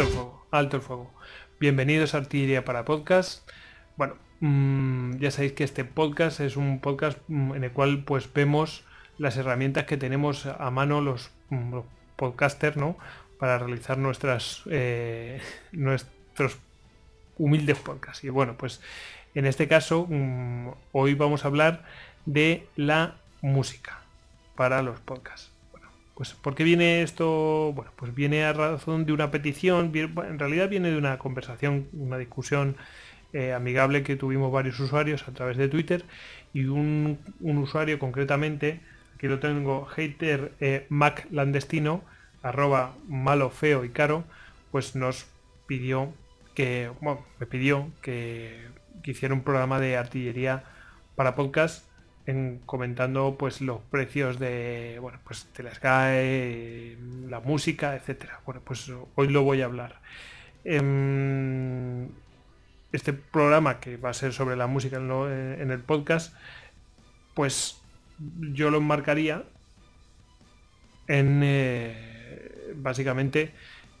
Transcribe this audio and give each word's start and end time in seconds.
Alto 0.00 0.08
el 0.08 0.16
fuego, 0.16 0.46
alto 0.50 0.76
el 0.78 0.82
fuego. 0.82 1.10
Bienvenidos 1.58 2.14
a 2.14 2.18
Artillería 2.18 2.64
para 2.64 2.86
Podcast. 2.86 3.46
Bueno, 3.98 4.14
mm, 4.40 5.18
ya 5.18 5.30
sabéis 5.30 5.52
que 5.52 5.62
este 5.62 5.84
podcast 5.84 6.40
es 6.40 6.56
un 6.56 6.80
podcast 6.80 7.18
mm, 7.28 7.54
en 7.56 7.64
el 7.64 7.72
cual 7.72 8.04
pues 8.04 8.32
vemos 8.32 8.82
las 9.18 9.36
herramientas 9.36 9.84
que 9.84 9.98
tenemos 9.98 10.46
a 10.46 10.70
mano 10.70 11.02
los, 11.02 11.30
mm, 11.50 11.74
los 11.74 11.84
podcasters, 12.16 12.78
¿no? 12.78 12.96
Para 13.38 13.58
realizar 13.58 13.98
nuestras 13.98 14.62
eh, 14.70 15.42
nuestros 15.72 16.56
humildes 17.36 17.78
podcasts. 17.78 18.24
Y 18.24 18.30
bueno, 18.30 18.56
pues 18.56 18.80
en 19.34 19.44
este 19.44 19.68
caso 19.68 20.08
hoy 20.92 21.12
vamos 21.12 21.44
a 21.44 21.48
hablar 21.48 21.84
de 22.24 22.66
la 22.74 23.16
música 23.42 24.00
para 24.56 24.80
los 24.80 24.98
podcasts. 25.00 25.49
Pues, 26.20 26.34
¿por 26.34 26.54
qué 26.54 26.64
viene 26.64 27.00
esto? 27.00 27.72
Bueno, 27.74 27.92
pues 27.96 28.14
viene 28.14 28.44
a 28.44 28.52
razón 28.52 29.06
de 29.06 29.14
una 29.14 29.30
petición, 29.30 29.90
en 29.94 30.38
realidad 30.38 30.68
viene 30.68 30.90
de 30.90 30.98
una 30.98 31.16
conversación, 31.16 31.88
una 31.94 32.18
discusión 32.18 32.76
eh, 33.32 33.54
amigable 33.54 34.02
que 34.02 34.16
tuvimos 34.16 34.52
varios 34.52 34.78
usuarios 34.80 35.26
a 35.26 35.32
través 35.32 35.56
de 35.56 35.68
Twitter 35.68 36.04
y 36.52 36.66
un, 36.66 37.20
usuario 37.40 37.98
concretamente, 37.98 38.82
aquí 39.14 39.28
lo 39.28 39.38
tengo, 39.38 39.86
hater 39.86 40.52
eh, 40.60 40.84
Mac 40.90 41.26
arroba 42.42 42.94
malo, 43.08 43.48
feo 43.48 43.86
y 43.86 43.88
caro, 43.88 44.24
pues 44.72 44.94
nos 44.96 45.24
pidió 45.66 46.12
que, 46.54 46.90
bueno, 47.00 47.24
me 47.38 47.46
pidió 47.46 47.88
que, 48.02 48.68
que 49.02 49.12
hiciera 49.12 49.34
un 49.34 49.42
programa 49.42 49.80
de 49.80 49.96
artillería 49.96 50.64
para 51.16 51.34
podcast 51.34 51.89
comentando 52.66 53.36
pues 53.38 53.60
los 53.60 53.80
precios 53.90 54.38
de 54.38 54.98
bueno 55.00 55.18
pues 55.24 55.46
de 55.56 56.96
la 57.28 57.40
música, 57.40 57.94
etcétera. 57.94 58.40
Bueno, 58.46 58.60
pues 58.64 58.90
hoy 59.14 59.28
lo 59.28 59.42
voy 59.42 59.62
a 59.62 59.66
hablar. 59.66 60.00
Em, 60.64 62.08
este 62.92 63.12
programa 63.12 63.80
que 63.80 63.96
va 63.96 64.10
a 64.10 64.14
ser 64.14 64.32
sobre 64.32 64.56
la 64.56 64.66
música 64.66 64.96
en, 64.96 65.70
el 65.70 65.80
podcast, 65.80 66.34
pues 67.34 67.80
yo 68.18 68.70
lo 68.70 68.78
enmarcaría 68.78 69.44
en 71.06 71.40
eh, 71.42 72.72
básicamente 72.76 73.52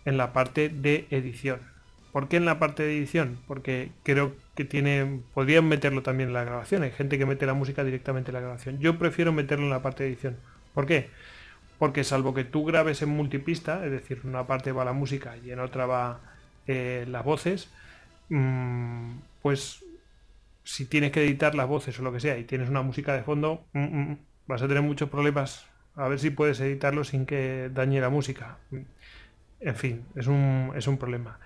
en 0.04 0.16
la 0.16 0.32
parte 0.32 0.68
de 0.68 1.06
edición. 1.10 1.60
¿Por 2.12 2.28
qué 2.28 2.36
en 2.36 2.44
la 2.44 2.58
parte 2.58 2.82
de 2.82 2.96
edición? 2.98 3.38
Porque 3.46 3.92
creo 4.02 4.34
que. 4.64 5.22
Podrían 5.34 5.68
meterlo 5.68 6.02
también 6.02 6.30
en 6.30 6.34
la 6.34 6.44
grabación. 6.44 6.82
Hay 6.82 6.90
gente 6.90 7.18
que 7.18 7.26
mete 7.26 7.46
la 7.46 7.54
música 7.54 7.84
directamente 7.84 8.30
en 8.30 8.34
la 8.34 8.40
grabación. 8.40 8.78
Yo 8.78 8.98
prefiero 8.98 9.32
meterlo 9.32 9.64
en 9.64 9.70
la 9.70 9.82
parte 9.82 10.04
de 10.04 10.10
edición. 10.10 10.36
¿Por 10.74 10.86
qué? 10.86 11.10
Porque 11.78 12.04
salvo 12.04 12.34
que 12.34 12.44
tú 12.44 12.64
grabes 12.64 13.02
en 13.02 13.08
multipista, 13.08 13.84
es 13.84 13.90
decir, 13.90 14.20
una 14.24 14.46
parte 14.46 14.72
va 14.72 14.84
la 14.84 14.92
música 14.92 15.36
y 15.38 15.50
en 15.50 15.60
otra 15.60 15.86
va 15.86 16.20
eh, 16.66 17.06
las 17.08 17.24
voces, 17.24 17.70
mm, 18.28 19.12
pues 19.42 19.84
si 20.62 20.84
tienes 20.86 21.10
que 21.10 21.24
editar 21.24 21.54
las 21.54 21.66
voces 21.66 21.98
o 21.98 22.02
lo 22.02 22.12
que 22.12 22.20
sea 22.20 22.38
y 22.38 22.44
tienes 22.44 22.68
una 22.68 22.82
música 22.82 23.14
de 23.14 23.22
fondo, 23.22 23.64
mm, 23.72 23.80
mm, 23.80 24.18
vas 24.46 24.62
a 24.62 24.68
tener 24.68 24.82
muchos 24.82 25.08
problemas. 25.08 25.66
A 25.96 26.08
ver 26.08 26.18
si 26.18 26.30
puedes 26.30 26.60
editarlo 26.60 27.02
sin 27.04 27.26
que 27.26 27.70
dañe 27.72 28.00
la 28.00 28.10
música. 28.10 28.58
En 29.60 29.76
fin, 29.76 30.04
es 30.14 30.26
un, 30.26 30.72
es 30.76 30.86
un 30.86 30.98
problema. 30.98 31.38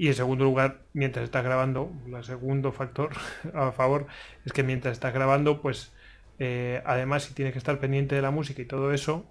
Y 0.00 0.08
en 0.08 0.14
segundo 0.14 0.44
lugar, 0.44 0.78
mientras 0.94 1.24
estás 1.24 1.44
grabando, 1.44 1.92
el 2.06 2.24
segundo 2.24 2.72
factor 2.72 3.10
a 3.54 3.70
favor 3.70 4.06
es 4.46 4.52
que 4.54 4.62
mientras 4.62 4.92
estás 4.92 5.12
grabando, 5.12 5.60
pues 5.60 5.92
eh, 6.38 6.80
además 6.86 7.24
si 7.24 7.34
tienes 7.34 7.52
que 7.52 7.58
estar 7.58 7.78
pendiente 7.80 8.14
de 8.14 8.22
la 8.22 8.30
música 8.30 8.62
y 8.62 8.64
todo 8.64 8.94
eso, 8.94 9.30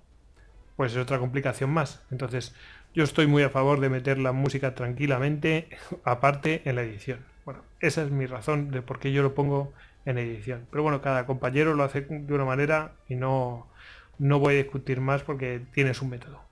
pues 0.75 0.91
es 0.91 0.99
otra 0.99 1.17
complicación 1.17 1.71
más. 1.71 2.03
Entonces, 2.11 2.53
yo 2.93 3.03
estoy 3.03 3.25
muy 3.25 3.41
a 3.41 3.49
favor 3.49 3.79
de 3.79 3.89
meter 3.89 4.19
la 4.19 4.31
música 4.31 4.75
tranquilamente 4.75 5.69
aparte 6.03 6.61
en 6.65 6.75
la 6.75 6.83
edición. 6.83 7.25
Bueno, 7.45 7.63
esa 7.79 8.03
es 8.03 8.11
mi 8.11 8.27
razón 8.27 8.69
de 8.69 8.83
por 8.83 8.99
qué 8.99 9.11
yo 9.11 9.23
lo 9.23 9.33
pongo 9.33 9.73
en 10.05 10.19
edición. 10.19 10.67
Pero 10.69 10.83
bueno, 10.83 11.01
cada 11.01 11.25
compañero 11.25 11.73
lo 11.73 11.83
hace 11.83 12.01
de 12.01 12.31
una 12.35 12.45
manera 12.45 12.91
y 13.07 13.15
no, 13.15 13.65
no 14.19 14.37
voy 14.37 14.53
a 14.53 14.57
discutir 14.57 15.01
más 15.01 15.23
porque 15.23 15.63
tiene 15.73 15.95
su 15.95 16.05
método. 16.05 16.43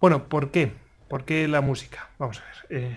Bueno, 0.00 0.30
¿por 0.30 0.50
qué? 0.50 0.72
¿Por 1.10 1.24
qué 1.24 1.48
la 1.48 1.60
música? 1.60 2.08
Vamos 2.18 2.40
a 2.40 2.44
ver. 2.44 2.82
Eh, 2.84 2.96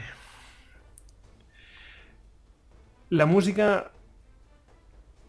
la 3.10 3.26
música 3.26 3.92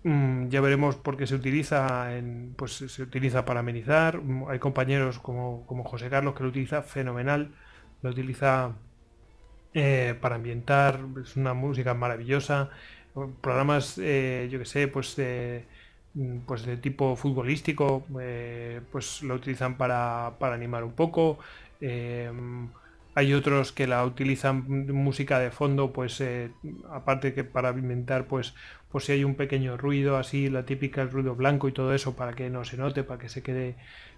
mm, 0.02 0.48
ya 0.48 0.60
veremos 0.60 0.96
por 0.96 1.16
qué 1.16 1.26
se 1.26 1.34
utiliza 1.34 2.10
pues 2.56 2.72
se 2.74 3.02
utiliza 3.02 3.46
para 3.46 3.60
amenizar. 3.60 4.20
Hay 4.48 4.58
compañeros 4.58 5.18
como, 5.18 5.64
José 5.84 6.10
Carlos 6.10 6.34
que 6.34 6.42
lo 6.42 6.50
utiliza 6.50 6.82
fenomenal. 6.82 7.54
Lo 8.02 8.10
utiliza 8.10 8.72
eh, 9.72 10.14
para 10.20 10.34
ambientar. 10.34 11.00
Es 11.22 11.36
una 11.36 11.54
música 11.54 11.94
maravillosa. 11.94 12.68
Programas, 13.40 13.96
eh, 13.98 14.46
yo 14.50 14.58
que 14.58 14.66
sé, 14.66 14.88
pues 14.88 15.16
pues 16.46 16.64
de 16.64 16.76
tipo 16.76 17.16
futbolístico, 17.16 18.06
pues 18.92 19.22
lo 19.22 19.34
utilizan 19.34 19.76
para, 19.76 20.34
para 20.38 20.54
animar 20.54 20.84
un 20.84 20.92
poco. 20.92 21.38
Em, 21.86 22.70
hay 23.14 23.34
otros 23.34 23.70
que 23.72 23.86
la 23.86 24.04
utilizan 24.06 24.64
música 24.92 25.38
de 25.38 25.50
fondo, 25.50 25.92
pues 25.92 26.18
eh, 26.22 26.50
aparte 26.90 27.34
que 27.34 27.44
para 27.44 27.70
inventar, 27.70 28.26
pues, 28.26 28.54
pues 28.90 29.04
si 29.04 29.12
hay 29.12 29.24
un 29.24 29.34
pequeño 29.34 29.76
ruido 29.76 30.16
así, 30.16 30.48
la 30.48 30.64
típica 30.64 31.02
el 31.02 31.10
ruido 31.10 31.34
blanco 31.34 31.68
y 31.68 31.72
todo 31.72 31.94
eso, 31.94 32.16
para 32.16 32.32
que 32.32 32.48
no 32.48 32.64
se 32.64 32.78
note, 32.78 33.04
para 33.04 33.20
que 33.20 33.28
se 33.28 33.42
quede, 33.42 33.76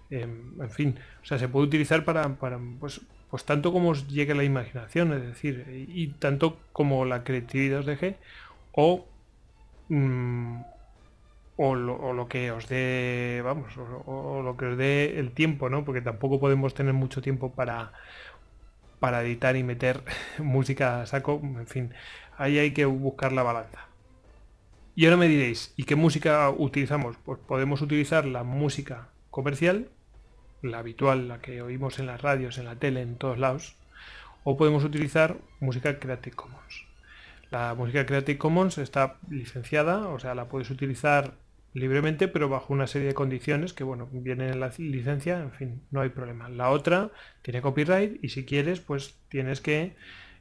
em, 0.09 0.53
en 0.61 0.71
fin, 0.71 0.99
o 1.21 1.25
sea, 1.25 1.37
se 1.39 1.49
puede 1.49 1.67
utilizar 1.67 2.05
para, 2.05 2.35
para 2.35 2.57
pues, 2.79 3.01
pues 3.29 3.43
tanto 3.43 3.73
como 3.73 3.89
os 3.89 4.07
llegue 4.07 4.33
la 4.33 4.45
imaginación, 4.45 5.11
es 5.13 5.23
decir, 5.23 5.65
y, 5.89 6.07
tanto 6.19 6.59
como 6.71 7.03
la 7.03 7.23
creatividad 7.25 7.81
os 7.81 7.85
deje, 7.85 8.15
o 8.71 9.05
mm, 9.89 10.61
o 11.57 11.75
lo, 11.75 12.27
que 12.27 12.51
os 12.51 12.69
dé, 12.69 13.41
vamos, 13.43 13.73
o, 14.05 14.41
lo 14.43 14.55
que 14.57 14.65
os 14.67 14.77
dé 14.77 15.19
el 15.19 15.31
tiempo, 15.31 15.69
¿no? 15.69 15.83
Porque 15.83 16.01
tampoco 16.01 16.39
podemos 16.39 16.73
tener 16.75 16.93
mucho 16.93 17.21
tiempo 17.21 17.51
para, 17.53 17.93
para 18.99 19.23
editar 19.23 19.55
y 19.55 19.63
meter 19.63 20.03
música 20.37 21.01
a 21.01 21.05
saco, 21.07 21.41
en 21.43 21.67
fin, 21.67 21.93
ahí 22.37 22.59
hay 22.59 22.71
que 22.71 22.85
buscar 22.85 23.33
la 23.33 23.43
balanza. 23.43 23.87
Y 24.95 25.05
ahora 25.05 25.17
me 25.17 25.27
diréis, 25.27 25.73
¿y 25.77 25.83
qué 25.83 25.95
música 25.95 26.49
utilizamos? 26.49 27.17
Pues 27.23 27.39
podemos 27.39 27.81
utilizar 27.81 28.25
la 28.25 28.43
música 28.43 29.09
comercial, 29.29 29.89
la 30.61 30.79
habitual, 30.79 31.27
la 31.27 31.39
que 31.39 31.61
oímos 31.61 31.99
en 31.99 32.07
las 32.07 32.21
radios, 32.21 32.57
en 32.57 32.65
la 32.65 32.75
tele, 32.75 33.01
en 33.01 33.17
todos 33.17 33.37
lados, 33.37 33.75
o 34.43 34.57
podemos 34.57 34.83
utilizar 34.83 35.37
música 35.59 35.99
Creative 35.99 36.35
Commons. 36.35 36.85
La 37.49 37.73
música 37.75 38.05
Creative 38.05 38.37
Commons 38.37 38.77
está 38.77 39.17
licenciada, 39.29 40.07
o 40.07 40.19
sea, 40.19 40.35
la 40.35 40.45
puedes 40.45 40.69
utilizar 40.69 41.33
libremente, 41.77 42.27
pero 42.27 42.49
bajo 42.49 42.73
una 42.73 42.87
serie 42.87 43.09
de 43.09 43.13
condiciones 43.13 43.73
que, 43.73 43.83
bueno, 43.83 44.09
vienen 44.11 44.49
en 44.49 44.59
la 44.59 44.71
licencia, 44.77 45.39
en 45.39 45.51
fin, 45.51 45.81
no 45.91 46.01
hay 46.01 46.09
problema. 46.09 46.49
La 46.49 46.69
otra 46.69 47.11
tiene 47.41 47.61
copyright 47.61 48.23
y 48.23 48.29
si 48.29 48.45
quieres, 48.45 48.79
pues 48.79 49.17
tienes 49.29 49.61
que 49.61 49.95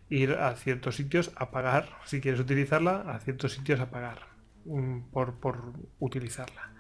ir 0.09 0.33
a 0.33 0.55
ciertos 0.57 0.97
sitios 0.97 1.33
a 1.37 1.51
pagar, 1.51 1.89
si 2.05 2.21
quieres 2.21 2.41
utilizarla, 2.41 3.03
a 3.03 3.19
ciertos 3.21 3.53
sitios 3.53 3.81
a 3.81 3.91
pagar 3.91 4.21
mm, 4.65 5.11
por, 5.13 5.35
por 5.41 5.73
utilizarla. 5.99 6.73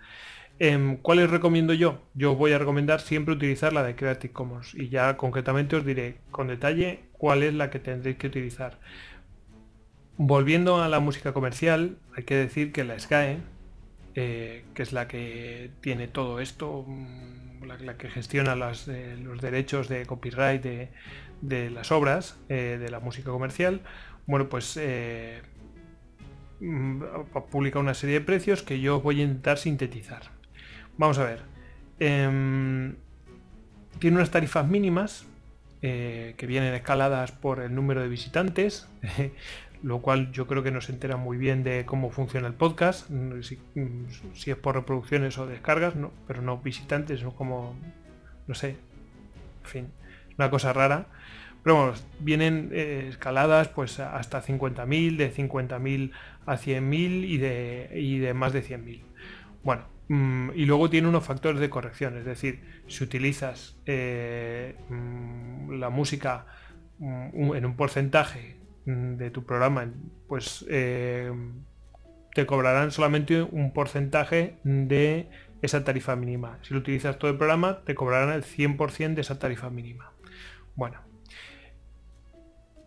Eh, 0.59 0.99
¿Cuáles 1.03 1.31
recomiendo 1.31 1.75
yo? 1.75 2.01
Yo 2.15 2.35
voy 2.35 2.53
a 2.53 2.59
recomendar 2.59 3.01
siempre 3.01 3.35
utilizar 3.35 3.75
la 3.75 3.83
de 3.83 3.95
Creative 3.95 4.33
Commons 4.33 4.75
y 4.75 4.89
ya 4.89 5.17
concretamente 5.19 5.77
os 5.77 5.85
diré 5.85 6.19
con 6.31 6.49
detalle 6.49 7.01
cuál 7.13 7.43
es 7.43 7.53
la 7.53 7.69
que 7.69 7.79
tendréis 7.79 8.17
que 8.17 8.29
utilizar. 8.29 8.79
Volviendo 10.17 10.83
a 10.83 10.89
la 10.89 10.99
música 10.99 11.35
comercial, 11.35 11.99
hay 12.17 12.25
que 12.25 12.37
decir 12.37 12.73
que 12.73 12.85
la 12.85 12.99
SKE, 12.99 13.41
eh, 14.19 14.65
que 14.73 14.83
es 14.83 14.95
la 14.95 15.09
que 15.09 15.73
tiene 15.83 16.09
todo 16.09 16.41
esto, 16.41 16.87
mm, 16.87 17.65
la, 17.65 17.99
que 17.99 18.09
gestiona 18.09 18.57
eh, 18.89 19.17
los 19.23 19.43
derechos 19.43 19.89
de 19.91 20.07
copyright 20.07 20.63
de, 20.63 21.71
las 21.71 21.93
obras 21.93 22.39
eh, 22.49 22.79
de 22.81 22.91
la 22.91 22.99
música 22.99 23.31
comercial, 23.31 23.83
bueno, 24.27 24.49
pues 24.49 24.81
mm, 26.61 27.03
publica 27.51 27.79
una 27.79 27.93
serie 27.93 28.21
de 28.21 28.25
precios 28.25 28.63
que 28.63 28.81
yo 28.81 29.03
voy 29.03 29.21
a 29.21 29.25
intentar 29.25 29.59
sintetizar. 29.59 30.23
Vamos 30.97 31.19
a 31.19 31.25
ver. 31.25 31.43
Em, 31.99 32.97
tiene 33.99 34.17
unas 34.17 34.31
tarifas 34.31 34.67
mínimas 34.67 35.27
que 35.83 36.47
vienen 36.49 36.75
escaladas 36.75 37.31
por 37.31 37.61
el 37.61 37.75
número 37.75 38.01
de 38.01 38.09
visitantes. 38.09 38.89
lo 39.87 40.01
cual 40.01 40.33
yo 40.33 40.49
creo 40.49 40.65
que 40.65 40.73
nos 40.73 40.91
entera 40.91 41.17
muy 41.17 41.37
bien 41.37 41.63
de 41.63 41.87
cómo 41.87 42.11
funciona 42.11 42.49
el 42.49 42.55
podcast, 42.55 43.09
mm, 43.09 43.41
si, 43.41 44.51
es 44.51 44.57
por 44.57 44.75
reproducciones 44.75 45.39
o 45.39 45.47
descargas, 45.47 45.95
no, 45.95 46.11
pero 46.27 46.43
no 46.43 46.59
visitantes, 46.59 47.23
no 47.23 47.37
como, 47.37 47.77
no 48.49 48.55
sé, 48.57 48.71
en 48.71 49.71
fin, 49.71 49.93
una 50.37 50.51
cosa 50.51 50.73
rara. 50.73 51.07
Pero 51.63 51.77
bueno, 51.77 51.93
vienen 52.19 52.71
eh, 52.73 53.07
escaladas 53.11 53.69
pues 53.69 54.01
hasta 54.01 54.43
50.000, 54.43 55.17
de 55.19 55.33
50.000 55.33 56.11
a 56.47 56.57
100.000 56.57 57.25
y 57.25 57.37
de, 57.39 57.91
y 57.95 58.19
de 58.19 58.35
más 58.35 58.53
de 58.53 58.65
100.000. 58.65 59.03
Bueno, 59.63 59.85
mm, 60.09 60.51
y 60.57 60.65
luego 60.65 60.91
tiene 60.91 61.07
unos 61.07 61.25
factores 61.25 61.61
de 61.61 61.71
corrección, 61.71 62.19
es 62.19 62.25
decir, 62.25 62.83
si 62.89 63.05
utilizas 63.05 63.77
eh, 63.87 64.75
mm, 64.89 65.79
la 65.79 65.91
música 65.91 66.47
mm, 66.99 67.55
en 67.55 67.65
un 67.65 67.77
porcentaje 67.77 68.57
mm, 68.59 68.66
de 68.87 69.31
tu 69.31 69.45
programa, 69.45 69.93
pues 70.29 70.65
eh, 70.71 71.33
te 72.35 72.47
cobrarán 72.47 72.93
solamente 72.93 73.43
un 73.43 73.73
porcentaje 73.73 74.57
de 74.63 75.29
esa 75.63 75.85
tarifa 75.85 76.17
mínima. 76.17 76.59
Si 76.63 76.73
lo 76.73 76.81
utilizas 76.81 77.19
todo 77.19 77.31
el 77.31 77.37
programa, 77.37 77.81
te 77.85 77.95
cobrarán 77.95 78.33
el 78.33 78.45
100% 78.45 79.15
de 79.15 79.21
esa 79.21 79.39
tarifa 79.39 79.71
mínima. 79.71 80.13
Bueno. 80.75 81.01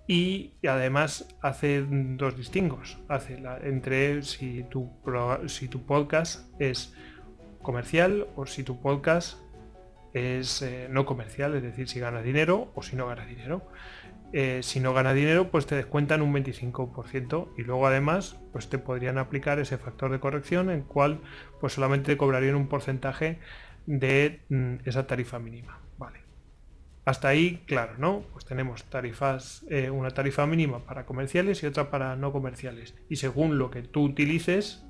Y 0.07 0.53
además 0.67 1.27
hace 1.41 1.85
dos 1.87 2.35
distingos. 2.35 2.97
Hace 3.09 3.43
entre 3.61 4.23
si 4.23 4.63
tu, 4.63 4.89
si 5.47 5.67
tu 5.67 5.85
podcast 5.85 6.49
es 6.59 6.95
comercial 7.61 8.25
o 8.35 8.47
si 8.47 8.63
tu 8.63 8.81
podcast 8.81 9.37
es 10.13 10.63
eh, 10.63 10.87
no 10.89 11.05
comercial, 11.05 11.55
es 11.55 11.61
decir, 11.61 11.87
si 11.87 11.99
ganas 11.99 12.23
dinero 12.23 12.71
o 12.73 12.81
si 12.81 12.95
no 12.95 13.07
ganas 13.07 13.27
dinero. 13.27 13.61
Eh, 14.31 14.59
si 14.61 14.79
no 14.79 14.93
gana 14.93 15.13
dinero, 15.13 15.49
pues 15.49 15.65
te 15.65 15.75
descuentan 15.75 16.21
un 16.21 16.33
25% 16.33 17.49
y 17.57 17.63
luego 17.63 17.87
además, 17.87 18.39
pues 18.51 18.69
te 18.69 18.77
podrían 18.77 19.17
aplicar 19.17 19.59
ese 19.59 19.77
factor 19.77 20.11
de 20.11 20.19
corrección 20.19 20.69
en 20.69 20.81
cual 20.81 21.21
pues 21.59 21.73
solamente 21.73 22.11
te 22.11 22.17
cobrarían 22.17 22.55
un 22.55 22.67
porcentaje 22.67 23.39
de 23.87 24.41
mm, 24.49 24.75
esa 24.85 25.07
tarifa 25.07 25.39
mínima. 25.39 25.79
Vale. 25.97 26.19
Hasta 27.05 27.29
ahí, 27.29 27.63
claro, 27.65 27.93
¿no? 27.97 28.23
Pues 28.33 28.45
tenemos 28.45 28.83
tarifas, 28.83 29.65
eh, 29.69 29.89
una 29.89 30.11
tarifa 30.11 30.45
mínima 30.45 30.85
para 30.85 31.07
comerciales 31.07 31.63
y 31.63 31.65
otra 31.65 31.89
para 31.89 32.15
no 32.15 32.31
comerciales. 32.31 32.93
Y 33.09 33.15
según 33.15 33.57
lo 33.57 33.71
que 33.71 33.81
tú 33.81 34.03
utilices 34.03 34.85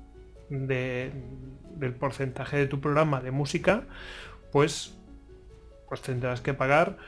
del 0.50 1.94
porcentaje 1.98 2.58
de 2.58 2.66
tu 2.66 2.80
programa 2.80 3.22
de 3.22 3.30
música, 3.30 3.84
pues, 4.52 4.98
pues 5.88 6.02
tendrás 6.02 6.42
que 6.42 6.52
pagar 6.52 6.98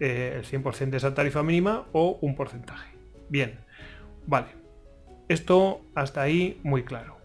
eh, 0.00 0.34
el 0.36 0.44
100% 0.44 0.90
de 0.90 0.96
esa 0.96 1.14
tarifa 1.14 1.42
mínima 1.42 1.86
o 1.92 2.18
un 2.22 2.34
porcentaje. 2.34 2.90
Bien, 3.28 3.60
vale. 4.26 4.48
Esto 5.28 5.82
hasta 5.94 6.22
ahí 6.22 6.58
muy 6.64 6.84
claro. 6.84 7.18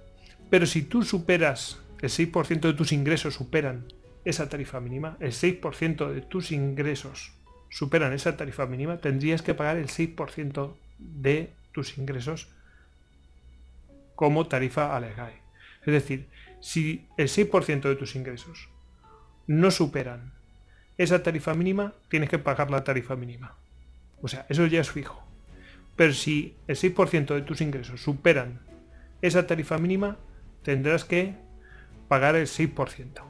Pero 0.50 0.66
si 0.66 0.84
tú 0.84 1.04
superas, 1.04 1.82
el 2.02 2.10
6% 2.10 2.60
de 2.60 2.74
tus 2.74 2.92
ingresos 2.92 3.34
superan 3.34 3.86
esa 4.26 4.50
tarifa 4.50 4.80
mínima, 4.80 5.18
el 5.20 5.32
6% 5.32 6.14
de 6.14 6.22
tus 6.22 6.52
ingresos 6.52 7.34
superan 7.70 8.14
esa 8.14 8.38
tarifa 8.38 8.66
mínima, 8.66 8.98
tendrías 8.98 9.42
que 9.42 9.54
pagar 9.54 9.78
el 9.78 9.88
6% 9.88 10.76
de 11.00 11.54
tus 11.72 11.98
ingresos 11.98 12.50
como 14.16 14.48
tarifa 14.48 14.96
al 14.96 15.04
Es 15.04 15.94
decir, 15.94 16.28
si 16.62 17.08
el 17.18 17.28
6% 17.28 17.82
de 17.82 17.96
tus 17.96 18.16
ingresos 18.16 18.70
no 19.48 19.72
superan 19.72 20.35
esa 20.98 21.24
tarifa 21.24 21.54
mínima, 21.54 21.94
tienes 22.10 22.30
que 22.30 22.40
pagar 22.40 22.72
la 22.72 22.84
tarifa 22.84 23.16
mínima. 23.16 23.56
O 24.22 24.28
sea, 24.28 24.46
eso 24.50 24.66
ya 24.66 24.82
es 24.82 24.92
fijo. 24.92 25.24
Pero 25.96 26.14
si 26.14 26.56
el 26.68 26.76
6% 26.76 27.34
de 27.34 27.42
tus 27.42 27.62
ingresos 27.62 28.02
superan 28.02 28.60
esa 29.22 29.48
tarifa 29.48 29.78
mínima, 29.78 30.18
tendrás 30.64 31.06
que 31.06 31.36
pagar 32.08 32.36
el 32.36 32.48
6%. 32.48 33.22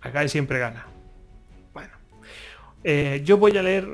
Acá 0.00 0.26
siempre 0.28 0.58
gana. 0.58 0.86
Bueno, 1.72 1.94
eh, 2.84 3.22
yo 3.24 3.36
voy 3.36 3.56
a 3.56 3.62
leer, 3.62 3.88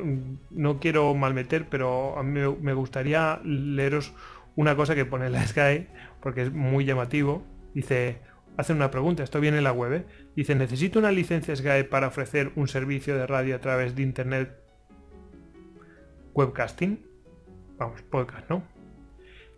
no 0.50 0.78
quiero 0.78 1.14
malmeter, 1.14 1.68
pero 1.68 2.18
a 2.18 2.22
mí 2.22 2.40
me 2.60 2.74
gustaría 2.74 3.40
leeros 3.44 4.12
una 4.56 4.76
cosa 4.76 4.94
que 4.94 5.04
pone 5.04 5.30
la 5.30 5.46
Sky, 5.46 5.88
porque 6.20 6.42
es 6.42 6.52
muy 6.52 6.84
llamativo. 6.84 7.44
Dice, 7.74 8.18
hace 8.56 8.72
una 8.72 8.90
pregunta, 8.90 9.24
esto 9.24 9.40
viene 9.40 9.58
en 9.58 9.64
la 9.64 9.72
web, 9.72 9.92
¿eh? 9.92 10.04
Dice, 10.36 10.54
necesito 10.54 10.98
una 10.98 11.12
licencia 11.12 11.54
SGAE 11.54 11.84
para 11.84 12.08
ofrecer 12.08 12.52
un 12.56 12.68
servicio 12.68 13.16
de 13.16 13.26
radio 13.26 13.56
a 13.56 13.60
través 13.60 13.94
de 13.94 14.02
Internet 14.02 14.56
webcasting. 16.34 17.04
Vamos, 17.78 18.02
podcast, 18.02 18.48
¿no? 18.50 18.62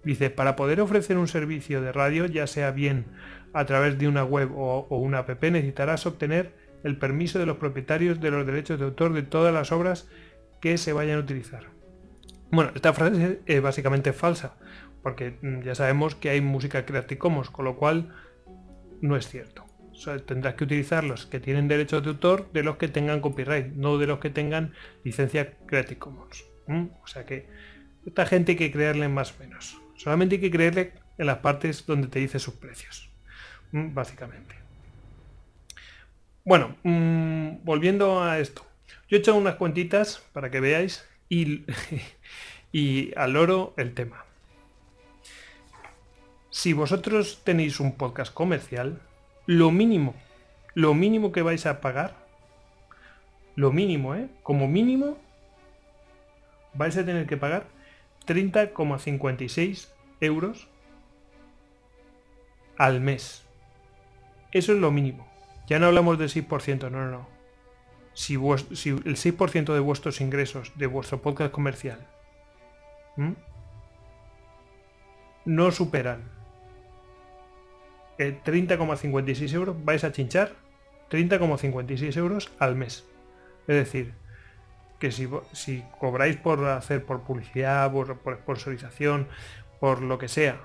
Dice, 0.05 0.31
para 0.31 0.55
poder 0.55 0.81
ofrecer 0.81 1.19
un 1.19 1.27
servicio 1.27 1.83
de 1.83 1.93
radio, 1.93 2.27
ya 2.27 2.47
sea 2.47 2.71
bien 2.71 3.07
a 3.53 3.65
través 3.65 3.99
de 3.99 4.07
una 4.07 4.23
web 4.23 4.53
o, 4.57 4.87
una 4.91 5.19
app, 5.19 5.43
necesitarás 5.43 6.07
obtener 6.07 6.53
el 6.85 6.97
permiso 6.97 7.39
de 7.39 7.47
los 7.47 7.57
propietarios 7.57 8.21
de 8.21 8.31
los 8.31 8.47
derechos 8.47 8.79
de 8.79 8.85
autor 8.85 9.13
de 9.15 9.23
todas 9.23 9.53
las 9.53 9.73
obras 9.73 10.09
que 10.61 10.79
se 10.79 10.93
vayan 10.93 11.17
a 11.17 11.23
utilizar. 11.23 11.65
Bueno, 12.53 12.71
esta 12.75 12.93
frase 12.93 13.41
es 13.47 13.61
básicamente 13.61 14.13
falsa, 14.13 14.55
porque 15.03 15.39
mm, 15.43 15.63
ya 15.63 15.75
sabemos 15.75 16.15
que 16.15 16.31
hay 16.31 16.41
música 16.41 16.87
Creative 16.87 17.19
Commons, 17.19 17.51
con 17.51 17.65
lo 17.65 17.77
cual 17.77 18.15
no 19.01 19.17
es 19.17 19.29
cierto. 19.29 19.66
Tendrás 20.27 20.55
que 20.55 20.65
utilizar 20.65 21.05
los 21.05 21.27
que 21.27 21.41
tienen 21.41 21.69
derechos 21.69 22.03
de 22.03 22.11
autor 22.11 22.51
de 22.53 22.63
los 22.63 22.77
que 22.77 22.89
tengan 22.89 23.21
copyright, 23.21 23.73
no 23.75 23.99
de 23.99 24.07
los 24.07 24.19
que 24.19 24.31
tengan 24.31 24.73
licencia 25.05 25.55
Creative 25.67 25.99
Commons. 25.99 26.45
O 27.03 27.07
sea 27.07 27.25
que 27.25 27.49
esta 28.05 28.27
gente 28.27 28.53
hay 28.53 28.59
que 28.59 28.73
creerle 28.73 29.09
más 29.09 29.33
o 29.33 29.39
menos. 29.41 29.81
Solamente 29.97 30.37
hay 30.37 30.41
que 30.41 30.51
creerle 30.51 30.93
en 31.19 31.27
las 31.27 31.39
partes 31.39 31.87
donde 31.87 32.09
te 32.09 32.19
dice 32.19 32.39
sus 32.39 32.55
precios. 32.55 33.11
Básicamente. 33.73 34.55
Bueno, 36.45 36.77
mm, 36.83 37.65
volviendo 37.65 38.23
a 38.23 38.39
esto. 38.39 38.65
Yo 39.09 39.17
he 39.17 39.21
hecho 39.21 39.35
unas 39.35 39.57
cuentitas 39.57 40.23
para 40.33 40.51
que 40.51 40.61
veáis 40.61 41.05
y, 41.29 41.65
y 42.73 43.13
al 43.17 43.37
oro 43.37 43.75
el 43.77 43.95
tema. 43.95 44.25
Si 46.51 46.73
vosotros 46.73 47.43
tenéis 47.45 47.81
un 47.81 47.97
podcast 47.97 48.33
comercial, 48.33 49.01
lo 49.47 49.71
mínimo, 49.71 50.15
lo 50.75 50.95
mínimo 50.95 51.33
que 51.33 51.43
vais 51.43 51.67
a 51.67 51.81
pagar, 51.81 52.15
lo 53.55 53.73
mínimo, 53.73 54.15
¿eh? 54.15 54.29
Como 54.43 54.69
mínimo, 54.69 55.17
vais 56.75 56.97
a 56.97 57.05
tener 57.05 57.27
que 57.27 57.37
pagar 57.37 57.65
30,56 58.27 59.89
euros 60.21 60.69
al 62.77 63.01
mes. 63.01 63.45
Eso 64.53 64.73
es 64.73 64.79
lo 64.79 64.91
mínimo. 64.91 65.27
Ya 65.67 65.79
no 65.79 65.87
hablamos 65.87 66.19
del 66.19 66.29
6%, 66.29 66.91
no, 66.91 67.01
no, 67.05 67.11
no. 67.11 67.29
Si, 68.13 68.37
si 68.75 68.91
el 68.91 69.17
6% 69.17 69.75
de 69.75 69.81
vuestros 69.81 70.21
ingresos 70.21 70.73
de 70.77 70.87
vuestro 70.87 71.21
podcast 71.21 71.53
comercial 71.53 72.07
no 75.45 75.71
superan 75.71 76.36
30,56 78.19 79.53
euros, 79.55 79.77
vais 79.85 80.05
a 80.05 80.13
chinchar 80.13 80.53
30,56 81.11 82.17
euros 82.17 82.51
al 82.59 82.77
mes. 82.77 83.05
Es 83.67 83.77
decir, 83.77 84.15
que 84.99 85.11
si, 85.11 85.29
si, 85.53 85.85
cobráis 85.99 86.37
por 86.37 86.65
hacer 86.67 87.05
por 87.05 87.23
publicidad, 87.23 87.91
por, 87.93 88.19
sponsorización, 88.43 89.29
por 89.81 90.03
lo 90.03 90.19
que 90.19 90.29
sea, 90.29 90.61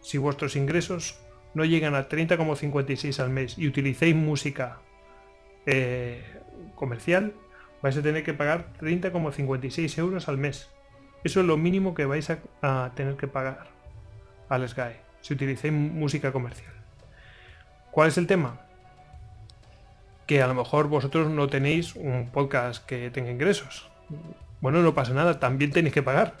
si 0.00 0.18
vuestros 0.18 0.56
ingresos 0.56 1.20
no 1.54 1.64
llegan 1.64 1.94
a 1.94 2.08
30,56 2.08 3.20
al 3.20 3.30
mes 3.30 3.58
y 3.58 3.66
utilicéis 3.66 4.14
música 4.14 4.78
eh, 5.66 6.22
comercial, 6.74 7.34
vais 7.82 7.96
a 7.96 8.02
tener 8.02 8.24
que 8.24 8.34
pagar 8.34 8.72
30,56 8.80 9.98
euros 9.98 10.28
al 10.28 10.38
mes. 10.38 10.70
Eso 11.22 11.40
es 11.40 11.46
lo 11.46 11.56
mínimo 11.56 11.94
que 11.94 12.06
vais 12.06 12.30
a, 12.62 12.92
tener 12.94 13.16
que 13.16 13.28
pagar 13.28 13.68
al 14.48 14.68
Sky 14.68 14.96
si 15.20 15.34
utilizáis 15.34 15.72
música 15.72 16.32
comercial. 16.32 16.79
¿Cuál 17.90 18.08
es 18.08 18.18
el 18.18 18.26
tema? 18.26 18.60
Que 20.26 20.42
a 20.42 20.46
lo 20.46 20.54
mejor 20.54 20.88
vosotros 20.88 21.28
no 21.28 21.48
tenéis 21.48 21.96
un 21.96 22.30
podcast 22.30 22.84
que 22.86 23.10
tenga 23.10 23.30
ingresos. 23.30 23.90
Bueno, 24.60 24.80
no 24.82 24.94
pasa 24.94 25.12
nada, 25.12 25.40
también 25.40 25.72
tenéis 25.72 25.94
que 25.94 26.02
pagar. 26.02 26.34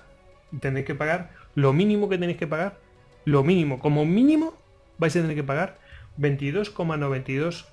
Tenéis 0.60 0.86
que 0.86 0.94
pagar 0.94 1.30
lo 1.54 1.72
mínimo 1.72 2.08
que 2.08 2.18
tenéis 2.18 2.38
que 2.38 2.46
pagar. 2.46 2.78
Lo 3.24 3.42
mínimo, 3.42 3.80
como 3.80 4.04
mínimo, 4.04 4.54
vais 4.98 5.14
a 5.16 5.20
tener 5.20 5.36
que 5.36 5.42
pagar 5.42 5.78
22,92 6.18 7.66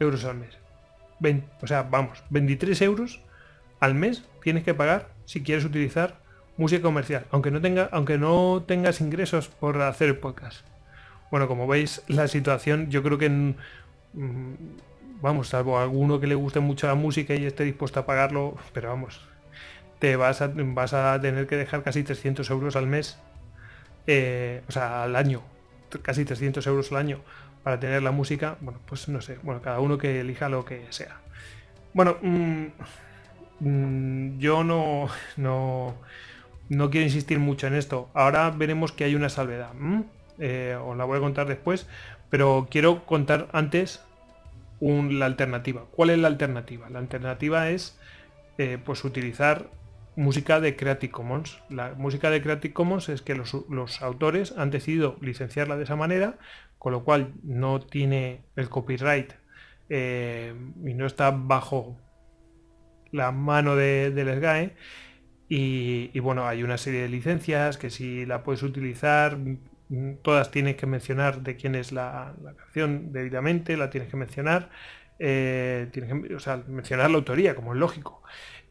euros 0.00 0.24
al 0.24 0.36
mes. 0.36 0.58
o 1.62 1.66
sea, 1.66 1.82
vamos, 1.82 2.22
23 2.30 2.80
euros 2.82 3.20
al 3.80 3.94
mes 3.94 4.24
tienes 4.42 4.64
que 4.64 4.74
pagar 4.74 5.10
si 5.26 5.42
quieres 5.42 5.64
utilizar 5.64 6.20
música 6.56 6.82
comercial, 6.82 7.26
aunque 7.30 7.50
no, 7.50 7.60
tenga, 7.60 7.88
aunque 7.92 8.18
no 8.18 8.64
tengas 8.66 9.00
ingresos 9.00 9.48
por 9.48 9.80
hacer 9.82 10.20
podcast. 10.20 10.64
Bueno, 11.30 11.48
como 11.48 11.66
veis, 11.66 12.02
la 12.08 12.28
situación, 12.28 12.90
yo 12.90 13.02
creo 13.02 13.18
que, 13.18 13.28
mm, 13.28 14.54
vamos, 15.20 15.48
salvo 15.48 15.78
alguno 15.78 16.20
que 16.20 16.26
le 16.26 16.34
guste 16.34 16.60
mucho 16.60 16.86
la 16.86 16.94
música 16.94 17.34
y 17.34 17.46
esté 17.46 17.64
dispuesto 17.64 18.00
a 18.00 18.06
pagarlo, 18.06 18.56
pero 18.72 18.88
vamos, 18.90 19.26
te 19.98 20.16
vas 20.16 20.42
a, 20.42 20.50
vas 20.54 20.94
a 20.94 21.20
tener 21.20 21.46
que 21.46 21.56
dejar 21.56 21.82
casi 21.82 22.02
300 22.02 22.48
euros 22.50 22.76
al 22.76 22.86
mes, 22.86 23.18
eh, 24.06 24.62
o 24.68 24.72
sea, 24.72 25.02
al 25.04 25.16
año, 25.16 25.42
casi 26.02 26.24
300 26.24 26.66
euros 26.66 26.92
al 26.92 26.98
año 26.98 27.20
para 27.62 27.80
tener 27.80 28.02
la 28.02 28.12
música, 28.12 28.56
bueno, 28.60 28.80
pues 28.86 29.08
no 29.08 29.20
sé, 29.20 29.38
bueno, 29.42 29.60
cada 29.60 29.80
uno 29.80 29.98
que 29.98 30.20
elija 30.20 30.48
lo 30.48 30.64
que 30.64 30.86
sea. 30.90 31.16
Bueno, 31.94 32.16
mm, 32.22 32.66
mm, 33.60 34.38
yo 34.38 34.62
no, 34.62 35.08
no, 35.36 35.94
no 36.68 36.90
quiero 36.90 37.06
insistir 37.06 37.38
mucho 37.40 37.66
en 37.66 37.74
esto. 37.74 38.10
Ahora 38.14 38.50
veremos 38.50 38.92
que 38.92 39.04
hay 39.04 39.14
una 39.14 39.28
salvedad. 39.28 39.72
Eh, 40.38 40.76
os 40.82 40.96
la 40.96 41.04
voy 41.04 41.18
a 41.18 41.20
contar 41.20 41.46
después, 41.46 41.86
pero 42.30 42.68
quiero 42.70 43.04
contar 43.06 43.48
antes 43.52 44.02
la 44.80 45.26
alternativa. 45.26 45.86
¿Cuál 45.90 46.10
es 46.10 46.18
la 46.18 46.28
alternativa? 46.28 46.88
La 46.90 46.98
alternativa 46.98 47.70
es 47.70 47.98
eh, 48.58 48.78
pues 48.84 49.04
utilizar 49.04 49.70
música 50.16 50.60
de 50.60 50.76
Creative 50.76 51.12
Commons. 51.12 51.58
La 51.68 51.94
música 51.94 52.30
de 52.30 52.42
Creative 52.42 52.74
Commons 52.74 53.08
es 53.08 53.22
que 53.22 53.34
los, 53.34 53.54
autores 54.02 54.54
han 54.56 54.70
decidido 54.70 55.16
licenciarla 55.20 55.76
de 55.76 55.84
esa 55.84 55.96
manera, 55.96 56.38
con 56.78 56.92
lo 56.92 57.04
cual 57.04 57.34
no 57.42 57.80
tiene 57.80 58.44
el 58.56 58.68
copyright 58.68 59.32
eh, 59.88 60.54
y 60.84 60.94
no 60.94 61.06
está 61.06 61.30
bajo 61.30 61.96
la 63.12 63.32
mano 63.32 63.76
de, 63.76 64.10
del 64.10 64.38
SGAE. 64.38 64.74
Y, 65.48 66.18
bueno, 66.18 66.46
hay 66.46 66.64
una 66.64 66.76
serie 66.76 67.02
de 67.02 67.08
licencias 67.08 67.78
que 67.78 67.90
si 67.90 68.26
la 68.26 68.42
puedes 68.42 68.64
utilizar, 68.64 69.38
todas 70.22 70.50
tienes 70.50 70.76
que 70.76 70.86
mencionar 70.86 71.42
de 71.42 71.56
quién 71.56 71.74
es 71.74 71.92
la, 71.92 72.34
canción 72.56 73.12
debidamente, 73.12 73.76
la 73.76 73.90
tienes 73.90 74.10
que 74.10 74.16
mencionar, 74.16 74.70
eh, 75.18 75.88
tienes 75.92 76.12
que 76.12 76.34
o 76.34 76.40
sea, 76.40 76.62
mencionar 76.68 77.10
la 77.10 77.16
autoría, 77.18 77.54
como 77.54 77.72
es 77.72 77.78
lógico. 77.78 78.22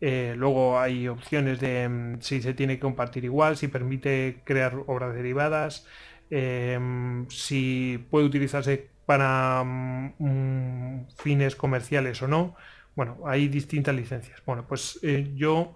Eh, 0.01 0.36
luego 0.38 0.79
hay 0.79 1.07
opciones 1.07 1.60
de 1.60 1.88
mm, 1.88 2.22
si 2.22 2.41
se 2.41 2.53
tiene 2.53 2.75
que 2.75 2.81
compartir 2.81 3.24
igual, 3.24 3.57
si 3.57 3.67
permite 3.67 4.41
crear 4.43 4.75
obras 4.88 5.13
derivadas, 5.15 5.88
em, 6.29 7.27
si 7.29 8.05
puede 8.10 8.25
utilizarse 8.25 8.89
para 9.05 9.63
mm, 9.63 11.07
fines 11.17 11.55
comerciales 11.55 12.22
o 12.22 12.27
no. 12.27 12.55
Bueno, 12.95 13.19
hay 13.25 13.48
distintas 13.48 13.95
licencias. 13.95 14.41
Bueno, 14.45 14.67
pues 14.67 15.00
eh, 15.03 15.31
yo 15.36 15.75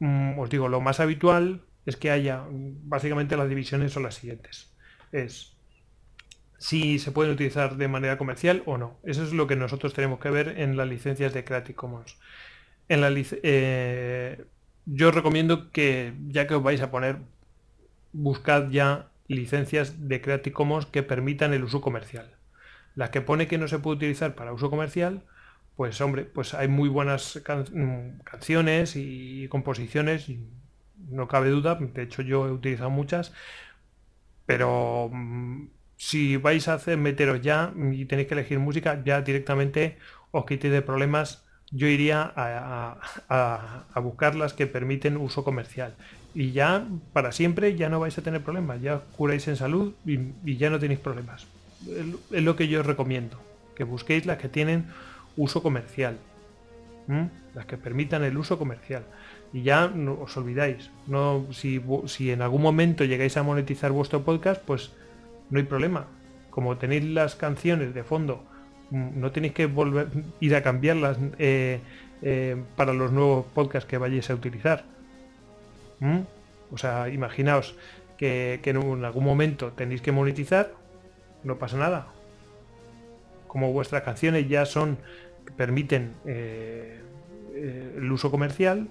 mm, 0.00 0.38
os 0.38 0.50
digo, 0.50 0.68
lo 0.68 0.80
más 0.80 1.00
habitual 1.00 1.62
es 1.86 1.96
que 1.96 2.10
haya, 2.10 2.44
básicamente 2.50 3.36
las 3.36 3.48
divisiones 3.48 3.92
son 3.92 4.04
las 4.04 4.14
siguientes. 4.16 4.71
Es 5.12 5.56
si 6.58 6.98
se 6.98 7.10
pueden 7.10 7.32
utilizar 7.32 7.76
de 7.76 7.88
manera 7.88 8.18
comercial 8.18 8.62
o 8.66 8.78
no. 8.78 8.98
Eso 9.04 9.24
es 9.24 9.32
lo 9.32 9.46
que 9.46 9.56
nosotros 9.56 9.94
tenemos 9.94 10.20
que 10.20 10.30
ver 10.30 10.60
en 10.60 10.76
las 10.76 10.88
licencias 10.88 11.32
de 11.32 11.44
Creative 11.44 11.74
Commons 11.74 12.16
en 12.88 13.00
la 13.00 13.10
eh, 13.14 14.44
yo 14.84 15.10
recomiendo 15.10 15.70
que 15.70 16.14
ya 16.28 16.46
que 16.46 16.54
os 16.54 16.62
vais 16.62 16.80
a 16.82 16.90
poner, 16.90 17.18
buscad 18.12 18.70
ya 18.70 19.08
licencias 19.28 20.08
de 20.08 20.20
Creative 20.20 20.52
Commons 20.52 20.86
que 20.86 21.02
permitan 21.02 21.54
el 21.54 21.64
uso 21.64 21.80
comercial. 21.80 22.30
Las 22.94 23.10
que 23.10 23.22
pone 23.22 23.46
que 23.46 23.58
no 23.58 23.68
se 23.68 23.78
puede 23.78 23.96
utilizar 23.96 24.34
para 24.34 24.52
uso 24.52 24.68
comercial, 24.68 25.22
pues 25.76 26.00
hombre, 26.00 26.24
pues 26.24 26.52
hay 26.52 26.68
muy 26.68 26.88
buenas 26.90 27.42
canciones 28.24 28.94
y 28.96 29.48
composiciones, 29.48 30.30
no 31.08 31.28
cabe 31.28 31.48
duda, 31.50 31.76
de 31.76 32.02
hecho 32.02 32.20
yo 32.22 32.46
he 32.46 32.52
utilizado 32.52 32.90
muchas, 32.90 33.32
pero 34.52 35.08
mm, 35.10 35.68
si 35.96 36.36
vais 36.36 36.68
a 36.68 36.74
hacer 36.74 36.98
meteros 36.98 37.40
ya 37.40 37.72
y 37.92 38.04
tenéis 38.04 38.28
que 38.28 38.34
elegir 38.34 38.58
música, 38.58 39.02
ya 39.02 39.22
directamente 39.22 39.96
os 40.30 40.44
quitéis 40.44 40.74
de 40.74 40.82
problemas 40.82 41.42
yo 41.74 41.86
iría 41.86 42.30
a, 42.36 44.00
buscar 44.02 44.34
las 44.34 44.52
que 44.52 44.66
permiten 44.66 45.16
uso 45.16 45.42
comercial. 45.42 45.94
Y 46.34 46.52
ya, 46.52 46.86
para 47.14 47.32
siempre, 47.32 47.76
ya 47.76 47.88
no 47.88 47.98
vais 47.98 48.18
a 48.18 48.22
tener 48.22 48.42
problemas. 48.42 48.82
Ya 48.82 49.00
curáis 49.16 49.48
en 49.48 49.56
salud 49.56 49.94
y, 50.04 50.18
ya 50.56 50.68
no 50.68 50.78
tenéis 50.78 51.00
problemas. 51.00 51.46
Es 52.30 52.42
lo 52.42 52.56
que 52.56 52.68
yo 52.68 52.80
os 52.80 52.86
recomiendo. 52.86 53.40
Que 53.74 53.84
busquéis 53.84 54.26
las 54.26 54.36
que 54.36 54.50
tienen 54.50 54.84
uso 55.38 55.62
comercial. 55.62 56.18
Las 57.54 57.64
que 57.64 57.78
permitan 57.78 58.22
el 58.22 58.36
uso 58.36 58.58
comercial. 58.58 59.04
Y 59.52 59.62
ya 59.62 59.88
no 59.88 60.18
os 60.20 60.36
olvidáis. 60.36 60.90
No, 61.06 61.46
si, 61.52 61.82
si 62.06 62.30
en 62.30 62.42
algún 62.42 62.62
momento 62.62 63.04
llegáis 63.04 63.36
a 63.36 63.42
monetizar 63.42 63.92
vuestro 63.92 64.22
podcast, 64.22 64.62
pues 64.64 64.92
no 65.50 65.58
hay 65.58 65.64
problema. 65.64 66.06
Como 66.50 66.76
tenéis 66.76 67.04
las 67.04 67.34
canciones 67.34 67.94
de 67.94 68.02
fondo 68.02 68.42
no 68.92 69.32
tenéis 69.32 69.54
que 69.54 69.66
volver 69.66 70.08
ir 70.40 70.54
a 70.54 70.62
cambiarlas 70.62 71.18
eh, 71.38 71.80
eh, 72.20 72.62
para 72.76 72.92
los 72.92 73.10
nuevos 73.10 73.46
podcasts 73.46 73.88
que 73.88 73.98
vayáis 73.98 74.30
a 74.30 74.34
utilizar. 74.34 74.84
¿Mm? 76.00 76.20
O 76.70 76.78
sea, 76.78 77.08
imaginaos 77.08 77.74
que, 78.16 78.60
en 78.62 79.04
algún 79.04 79.24
momento 79.24 79.72
tenéis 79.72 80.02
que 80.02 80.12
monetizar, 80.12 80.72
no 81.42 81.58
pasa 81.58 81.76
nada. 81.76 82.06
Como 83.46 83.72
vuestras 83.72 84.02
canciones 84.02 84.48
ya 84.48 84.64
son, 84.64 84.98
permiten 85.56 86.14
eh, 86.24 87.00
el 87.54 88.10
uso 88.10 88.30
comercial, 88.30 88.88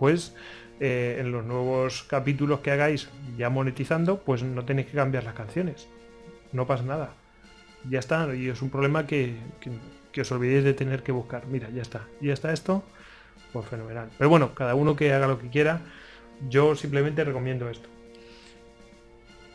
pues 0.00 0.34
en 0.80 1.30
los 1.30 1.44
nuevos 1.44 2.04
capítulos 2.04 2.60
que 2.60 2.70
hagáis 2.70 3.10
ya 3.36 3.50
monetizando, 3.50 4.20
pues 4.20 4.42
no 4.42 4.64
tenéis 4.64 4.88
que 4.88 4.96
cambiar 4.96 5.24
las 5.24 5.34
canciones. 5.34 5.88
No 6.52 6.66
pasa 6.66 6.84
nada 6.84 7.10
ya 7.88 7.98
está, 7.98 8.34
y 8.34 8.48
es 8.48 8.60
un 8.62 8.70
problema 8.70 9.06
que, 9.06 9.36
os 10.20 10.32
olvidéis 10.32 10.64
de 10.64 10.74
tener 10.74 11.02
que 11.02 11.12
buscar. 11.12 11.46
Mira, 11.46 11.70
ya 11.70 11.82
está, 11.82 12.06
ya 12.20 12.32
está 12.32 12.52
esto, 12.52 12.82
pues 13.52 13.66
fenomenal. 13.66 14.10
Pero 14.18 14.28
bueno, 14.28 14.54
cada 14.54 14.74
uno 14.74 14.96
que 14.96 15.12
haga 15.12 15.26
lo 15.26 15.38
que 15.38 15.48
quiera, 15.48 15.80
yo 16.48 16.74
simplemente 16.74 17.24
recomiendo 17.24 17.70
esto. 17.70 17.88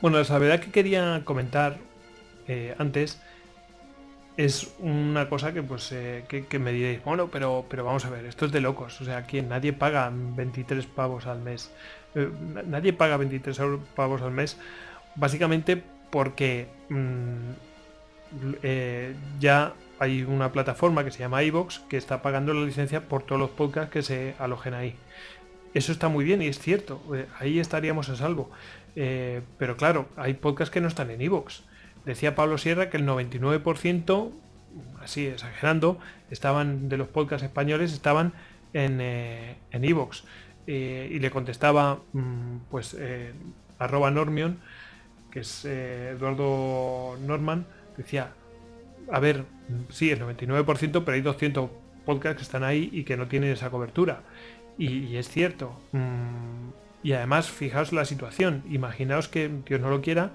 Bueno, 0.02 0.22
la 0.22 0.40
verdad 0.40 0.60
que 0.60 0.72
quería 0.72 1.22
comentar 1.24 1.78
eh, 2.48 2.76
antes 2.78 3.22
es 4.38 4.74
una 4.80 5.30
cosa 5.30 5.54
que 5.54 5.64
pues 5.64 5.92
eh, 5.92 6.26
que, 6.28 6.60
me 6.60 6.72
diréis, 6.72 7.04
bueno, 7.04 7.30
pero, 7.32 7.66
pero 7.70 7.86
vamos 7.86 8.06
a 8.06 8.10
ver, 8.10 8.26
esto 8.26 8.46
es 8.46 8.52
de 8.52 8.60
locos, 8.60 9.00
o 9.02 9.06
sea, 9.06 9.18
aquí 9.18 9.42
nadie 9.42 9.72
paga 9.74 10.12
23 10.14 10.86
pavos 10.88 11.26
al 11.26 11.40
mes. 11.40 11.72
Eh, 12.16 12.30
nadie 12.68 12.94
paga 12.94 13.18
23 13.18 13.60
pavos 13.96 14.22
al 14.22 14.32
mes, 14.32 14.58
básicamente 15.16 15.82
porque 16.10 16.68
mm, 16.90 17.52
eh, 18.64 19.16
ya 19.40 19.74
hay 20.00 20.24
una 20.24 20.52
plataforma 20.52 21.06
que 21.06 21.12
se 21.12 21.20
llama 21.20 21.44
iVox 21.44 21.80
que 21.88 21.96
está 21.96 22.22
pagando 22.22 22.54
la 22.54 22.66
licencia 22.66 23.08
por 23.08 23.24
todos 23.24 23.40
los 23.40 23.50
podcasts 23.52 23.92
que 23.92 24.02
se 24.02 24.36
alojen 24.40 24.74
ahí. 24.74 24.96
Eso 25.74 25.92
está 25.94 26.10
muy 26.10 26.26
bien 26.26 26.42
y 26.42 26.48
es 26.48 26.60
cierto, 26.60 27.02
ahí 27.40 27.60
estaríamos 27.60 28.10
a 28.10 28.16
salvo. 28.16 28.50
Pero 28.94 29.76
claro, 29.76 30.08
hay 30.16 30.34
podcasts 30.34 30.72
que 30.72 30.80
no 30.80 30.88
están 30.88 31.12
en 31.12 31.22
iVox. 31.22 31.64
Decía 32.06 32.36
Pablo 32.36 32.58
Sierra 32.58 32.90
que 32.90 32.98
el 32.98 33.06
99%, 33.06 34.32
así 35.02 35.28
exagerando, 35.28 36.00
estaban 36.30 36.90
de 36.90 36.98
los 36.98 37.08
podcasts 37.08 37.44
españoles 37.44 37.94
estaban 37.94 38.34
en 38.74 39.84
iVox. 39.84 40.24
y 40.68 41.20
le 41.20 41.30
contestaba, 41.30 42.00
mm, 42.14 42.58
pues, 42.72 42.98
arroba 43.78 44.10
Normion, 44.12 44.60
que 45.32 45.42
es 45.42 45.66
Eduardo 45.66 47.18
Norman, 47.26 47.68
decía, 47.98 48.32
a 49.12 49.20
ver, 49.20 49.46
sí, 49.90 50.10
el 50.10 50.20
99%, 50.20 51.04
pero 51.06 51.16
hay 51.16 51.22
200 51.22 51.70
podcasts 52.06 52.38
que 52.38 52.44
están 52.44 52.64
ahí 52.64 52.90
y 52.92 53.04
que 53.04 53.18
no 53.18 53.28
tienen 53.28 53.52
esa 53.52 53.70
cobertura. 53.70 54.22
Y, 54.78 55.16
es 55.16 55.30
cierto. 55.30 55.80
Mm, 55.92 56.70
y 57.04 57.14
además, 57.14 57.50
fijaos 57.50 57.94
la 57.94 58.06
situación. 58.06 58.64
Imaginaos 58.70 59.28
que, 59.28 59.50
Dios 59.66 59.80
no 59.80 59.90
lo 59.90 60.02
quiera, 60.02 60.32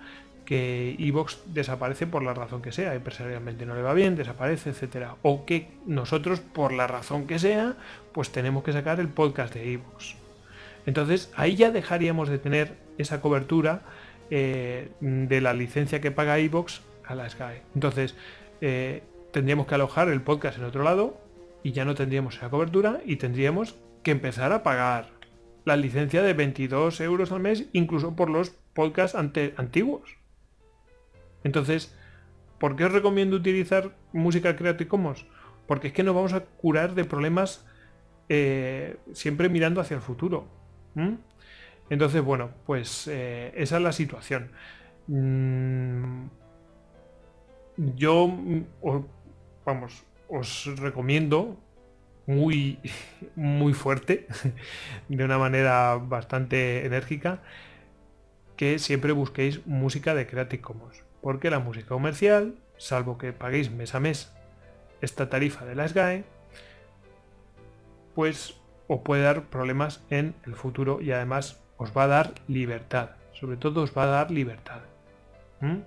que 0.50 0.96
Evox 0.98 1.38
desaparece 1.54 2.08
por 2.08 2.24
la 2.24 2.34
razón 2.34 2.60
que 2.60 2.72
sea, 2.72 2.96
empresarialmente 2.96 3.66
no 3.66 3.76
le 3.76 3.82
va 3.82 3.94
bien, 3.94 4.16
desaparece, 4.16 4.70
etcétera. 4.70 5.14
O 5.22 5.44
que 5.44 5.68
nosotros, 5.86 6.40
por 6.40 6.72
la 6.72 6.88
razón 6.88 7.28
que 7.28 7.38
sea, 7.38 7.76
pues 8.10 8.30
tenemos 8.30 8.64
que 8.64 8.72
sacar 8.72 8.98
el 8.98 9.06
podcast 9.06 9.54
de 9.54 9.74
Evox. 9.74 10.16
Entonces, 10.86 11.32
ahí 11.36 11.54
ya 11.54 11.70
dejaríamos 11.70 12.28
de 12.28 12.40
tener 12.40 12.74
esa 12.98 13.20
cobertura 13.20 13.82
eh, 14.28 14.88
de 14.98 15.40
la 15.40 15.54
licencia 15.54 16.00
que 16.00 16.10
paga 16.10 16.40
Evox 16.40 16.80
a 17.06 17.14
la 17.14 17.30
Sky. 17.30 17.62
Entonces, 17.76 18.16
eh, 18.60 19.04
tendríamos 19.30 19.68
que 19.68 19.76
alojar 19.76 20.08
el 20.08 20.20
podcast 20.20 20.58
en 20.58 20.64
otro 20.64 20.82
lado 20.82 21.16
y 21.62 21.70
ya 21.70 21.84
no 21.84 21.94
tendríamos 21.94 22.38
esa 22.38 22.50
cobertura 22.50 23.02
y 23.04 23.18
tendríamos 23.18 23.76
que 24.02 24.10
empezar 24.10 24.50
a 24.50 24.64
pagar 24.64 25.10
la 25.64 25.76
licencia 25.76 26.24
de 26.24 26.34
22 26.34 27.00
euros 27.02 27.30
al 27.30 27.38
mes, 27.38 27.66
incluso 27.72 28.16
por 28.16 28.28
los 28.28 28.50
podcasts 28.74 29.16
antiguos. 29.16 30.19
Entonces, 31.44 31.94
¿por 32.58 32.76
qué 32.76 32.84
os 32.84 32.92
recomiendo 32.92 33.36
utilizar 33.36 33.96
música 34.12 34.56
Creative 34.56 34.88
Commons? 34.88 35.26
Porque 35.66 35.88
es 35.88 35.92
que 35.92 36.02
nos 36.02 36.14
vamos 36.14 36.32
a 36.32 36.40
curar 36.40 36.94
de 36.94 37.04
problemas 37.04 37.66
eh, 38.28 38.96
siempre 39.12 39.48
mirando 39.48 39.80
hacia 39.80 39.96
el 39.96 40.02
futuro. 40.02 40.46
Entonces, 41.88 42.22
bueno, 42.22 42.50
pues 42.66 43.08
eh, 43.08 43.52
esa 43.56 43.76
es 43.76 43.82
la 43.82 43.92
situación. 43.92 44.50
Mm, 45.08 46.26
yo, 47.76 48.28
mm, 48.28 48.64
vamos, 49.64 50.04
os 50.28 50.66
recomiendo 50.78 51.58
muy, 52.26 52.78
muy 53.34 53.72
fuerte, 53.72 54.26
de 55.08 55.24
una 55.24 55.38
manera 55.38 55.96
bastante 55.96 56.86
enérgica, 56.86 57.42
que 58.56 58.78
siempre 58.78 59.12
busquéis 59.12 59.66
música 59.66 60.14
de 60.14 60.26
Creative 60.26 60.62
Commons. 60.62 61.09
Porque 61.22 61.50
la 61.50 61.58
música 61.58 61.88
comercial, 61.88 62.54
salvo 62.76 63.18
que 63.18 63.32
paguéis 63.32 63.70
mes 63.70 63.94
a 63.94 64.00
mes 64.00 64.32
esta 65.00 65.28
tarifa 65.28 65.64
de 65.64 65.74
la 65.74 65.88
SGAE, 65.88 66.24
pues 68.14 68.56
os 68.88 69.00
puede 69.00 69.22
dar 69.22 69.44
problemas 69.44 70.02
en 70.10 70.34
el 70.44 70.54
futuro 70.54 71.00
y 71.00 71.12
además 71.12 71.62
os 71.76 71.96
va 71.96 72.04
a 72.04 72.08
dar 72.08 72.34
libertad. 72.48 73.10
Sobre 73.32 73.56
todo 73.56 73.82
os 73.82 73.96
va 73.96 74.04
a 74.04 74.06
dar 74.06 74.30
libertad. 74.30 74.80
¿Mm? 75.60 75.78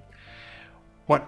Bueno, 1.08 1.26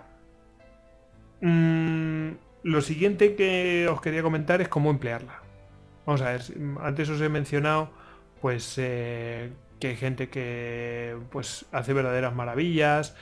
Mm, 1.41 2.31
lo 2.63 2.81
siguiente 2.81 3.35
que 3.35 3.87
os 3.87 4.01
quería 4.01 4.23
comentar 4.23 4.61
es 4.61 4.67
cómo 4.67 4.89
emplearla. 4.89 5.41
Vamos 6.05 6.21
a 6.21 6.31
ver, 6.31 6.41
antes 6.81 7.09
os 7.09 7.21
he 7.21 7.29
mencionado 7.29 7.89
pues 8.41 8.75
que 8.75 9.51
hay 9.87 9.95
gente 9.95 10.29
que 10.29 11.17
pues 11.31 11.65
hace 11.71 11.93
verdaderas 11.93 12.33
maravillas, 12.35 13.15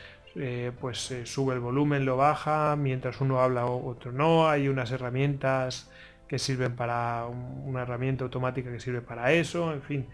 pues 0.79 1.13
sube 1.25 1.53
el 1.53 1.59
volumen, 1.59 2.05
lo 2.05 2.17
baja, 2.17 2.75
mientras 2.75 3.21
uno 3.21 3.39
habla 3.39 3.65
otro 3.65 4.11
no, 4.11 4.49
hay 4.49 4.67
unas 4.67 4.91
herramientas 4.91 5.91
que 6.27 6.39
sirven 6.39 6.75
para 6.75 7.27
una 7.27 7.83
herramienta 7.83 8.23
automática 8.23 8.71
que 8.71 8.79
sirve 8.79 9.01
para 9.01 9.31
eso, 9.33 9.71
en 9.73 9.81
fin. 9.83 10.07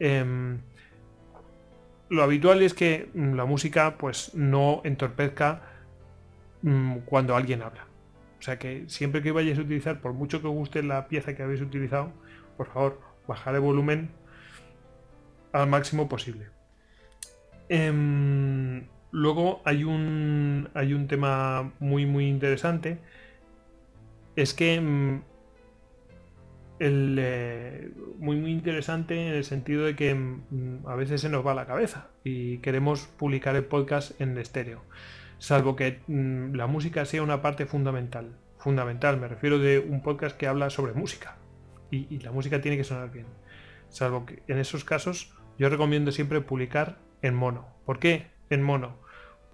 Em, 0.00 0.58
lo 2.08 2.22
habitual 2.22 2.62
es 2.62 2.72
que 2.74 3.10
mm, 3.12 3.34
la 3.34 3.44
música 3.44 3.98
pues 3.98 4.34
no 4.34 4.80
entorpezca 4.84 5.62
mm, 6.62 6.98
cuando 7.04 7.36
alguien 7.36 7.62
habla. 7.62 7.86
O 8.38 8.42
sea 8.42 8.58
que 8.58 8.84
siempre 8.88 9.22
que 9.22 9.32
vayáis 9.32 9.58
a 9.58 9.62
utilizar, 9.62 10.00
por 10.00 10.12
mucho 10.12 10.40
que 10.40 10.48
guste 10.48 10.82
la 10.82 11.08
pieza 11.08 11.34
que 11.34 11.42
habéis 11.42 11.60
utilizado, 11.60 12.12
por 12.56 12.68
favor, 12.68 13.00
bajar 13.26 13.54
el 13.54 13.60
volumen 13.60 14.10
al 15.52 15.68
máximo 15.68 16.08
posible. 16.08 16.46
Em, 17.68 18.86
luego 19.16 19.62
hay 19.64 19.82
un, 19.82 20.68
hay 20.74 20.92
un 20.92 21.08
tema 21.08 21.72
muy 21.78 22.04
muy 22.04 22.28
interesante. 22.28 22.98
Es 24.36 24.52
que 24.52 24.78
mm, 24.78 25.22
el, 26.80 27.16
eh, 27.18 27.90
muy 28.18 28.36
muy 28.36 28.52
interesante 28.52 29.28
en 29.28 29.32
el 29.32 29.44
sentido 29.44 29.86
de 29.86 29.96
que 29.96 30.14
mm, 30.14 30.86
a 30.86 30.94
veces 30.96 31.22
se 31.22 31.30
nos 31.30 31.46
va 31.46 31.54
la 31.54 31.66
cabeza 31.66 32.08
y 32.24 32.58
queremos 32.58 33.06
publicar 33.06 33.56
el 33.56 33.64
podcast 33.64 34.20
en 34.20 34.36
estéreo, 34.36 34.82
salvo 35.38 35.76
que 35.76 36.00
mm, 36.06 36.54
la 36.54 36.66
música 36.66 37.06
sea 37.06 37.22
una 37.22 37.40
parte 37.40 37.64
fundamental. 37.64 38.36
Fundamental, 38.58 39.18
me 39.18 39.28
refiero 39.28 39.58
de 39.58 39.78
un 39.78 40.02
podcast 40.02 40.36
que 40.36 40.46
habla 40.46 40.68
sobre 40.68 40.92
música 40.92 41.38
y, 41.90 42.06
y 42.14 42.18
la 42.20 42.32
música 42.32 42.60
tiene 42.60 42.76
que 42.76 42.84
sonar 42.84 43.10
bien. 43.10 43.26
Salvo 43.88 44.26
que 44.26 44.42
en 44.46 44.58
esos 44.58 44.84
casos 44.84 45.32
yo 45.58 45.70
recomiendo 45.70 46.12
siempre 46.12 46.42
publicar 46.42 46.98
en 47.22 47.34
mono. 47.34 47.66
¿Por 47.86 47.98
qué 47.98 48.26
en 48.50 48.62
mono? 48.62 49.05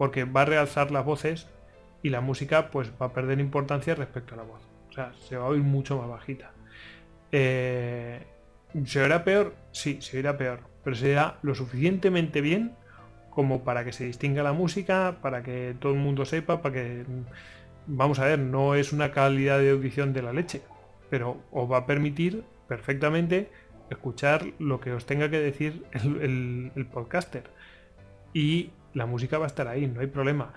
Porque 0.02 0.24
va 0.24 0.42
a 0.42 0.46
realzar 0.46 0.90
las 0.90 1.04
voces 1.04 1.46
y 2.02 2.10
la 2.10 2.20
música 2.20 2.72
pues 2.72 2.90
va 3.00 3.06
a 3.06 3.12
perder 3.12 3.38
importancia 3.38 3.94
respecto 3.94 4.34
a 4.34 4.38
la 4.38 4.42
voz. 4.42 4.60
O 4.90 4.92
sea, 4.92 5.12
se 5.28 5.36
va 5.36 5.44
a 5.44 5.46
oír 5.50 5.62
mucho 5.62 5.96
más 5.96 6.08
bajita. 6.08 6.50
Eh, 7.30 8.20
¿Se 8.84 9.00
oirá 9.00 9.22
peor? 9.22 9.54
Sí, 9.70 9.98
se 10.00 10.16
oirá 10.16 10.36
peor, 10.36 10.58
pero 10.82 10.96
se 10.96 11.10
oirá 11.10 11.38
lo 11.42 11.54
suficientemente 11.54 12.40
bien 12.40 12.74
como 13.30 13.62
para 13.62 13.84
que 13.84 13.92
se 13.92 14.04
distinga 14.04 14.42
la 14.42 14.52
música, 14.52 15.18
para 15.22 15.44
que 15.44 15.76
todo 15.78 15.92
el 15.92 16.00
mundo 16.00 16.24
sepa, 16.24 16.62
para 16.62 16.74
que... 16.74 17.04
Vamos 17.86 18.18
a 18.18 18.24
ver, 18.24 18.40
no 18.40 18.74
es 18.74 18.92
una 18.92 19.12
calidad 19.12 19.60
de 19.60 19.70
audición 19.70 20.12
de 20.12 20.22
la 20.22 20.32
leche, 20.32 20.62
pero 21.10 21.40
os 21.52 21.70
va 21.70 21.76
a 21.76 21.86
permitir 21.86 22.42
perfectamente 22.66 23.52
escuchar 23.88 24.46
lo 24.58 24.80
que 24.80 24.94
os 24.94 25.06
tenga 25.06 25.30
que 25.30 25.38
decir 25.38 25.84
el, 25.92 26.72
el 26.74 26.86
podcaster. 26.86 27.44
Y 28.34 28.72
la 28.94 29.06
música 29.06 29.38
va 29.38 29.44
a 29.44 29.48
estar 29.48 29.68
ahí, 29.68 29.86
no 29.86 30.00
hay 30.00 30.06
problema. 30.06 30.52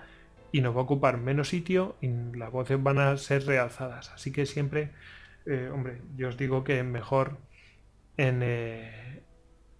Y 0.52 0.60
nos 0.60 0.74
va 0.74 0.80
a 0.80 0.84
ocupar 0.84 1.18
menos 1.18 1.48
sitio 1.48 1.96
y 2.00 2.08
las 2.36 2.50
voces 2.50 2.82
van 2.82 2.98
a 2.98 3.16
ser 3.16 3.44
realzadas. 3.46 4.10
Así 4.10 4.32
que 4.32 4.46
siempre 4.46 4.92
eh, 5.46 5.70
hombre, 5.72 6.02
yo 6.16 6.28
os 6.28 6.36
digo 6.36 6.64
que 6.64 6.82
mejor 6.82 7.38
en, 8.16 8.40
eh, 8.42 9.22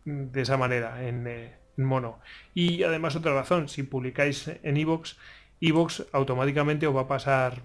de 0.05 0.41
esa 0.41 0.57
manera, 0.57 1.07
en, 1.07 1.27
eh, 1.27 1.57
en, 1.77 1.85
mono. 1.85 2.21
Y 2.55 2.85
además 2.85 3.17
otra 3.17 3.35
razón, 3.35 3.69
si 3.69 3.83
publicáis 3.83 4.49
en 4.63 4.77
iVoox, 4.77 5.17
iVoox 5.61 6.03
automáticamente 6.13 6.87
os 6.87 6.95
va 6.97 7.03
a 7.03 7.09
pasar 7.09 7.63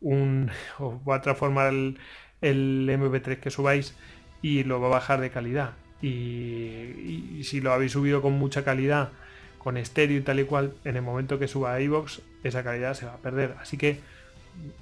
un... 0.00 0.50
os 0.78 0.94
va 1.08 1.16
a 1.16 1.20
transformar 1.22 1.68
el, 1.68 1.98
el 2.42 2.88
MP3 2.90 3.40
que 3.40 3.50
subáis 3.50 3.96
y 4.42 4.64
lo 4.64 4.80
va 4.80 4.88
a 4.88 4.90
bajar 4.90 5.20
de 5.20 5.30
calidad. 5.30 5.74
Y, 6.02 7.42
si 7.44 7.60
lo 7.60 7.72
habéis 7.72 7.92
subido 7.92 8.22
con 8.22 8.34
mucha 8.34 8.64
calidad, 8.64 9.12
con 9.60 9.76
estéreo 9.76 10.18
y 10.18 10.22
tal 10.22 10.40
y 10.40 10.44
cual, 10.44 10.74
en 10.84 10.96
el 10.96 11.02
momento 11.02 11.38
que 11.38 11.46
suba 11.46 11.74
a 11.74 11.80
iVoox, 11.80 12.20
esa 12.42 12.64
calidad 12.64 12.94
se 12.94 13.06
va 13.06 13.14
a 13.14 13.18
perder. 13.18 13.54
Así 13.60 13.76
que 13.76 14.00